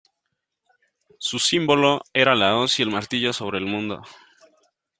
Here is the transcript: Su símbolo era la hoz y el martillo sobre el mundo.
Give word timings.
Su 1.19 1.37
símbolo 1.37 2.01
era 2.11 2.33
la 2.33 2.57
hoz 2.57 2.79
y 2.79 2.81
el 2.81 2.89
martillo 2.89 3.33
sobre 3.33 3.59
el 3.59 3.67
mundo. 3.67 4.01